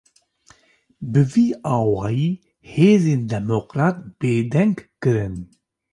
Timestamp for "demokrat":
3.33-3.97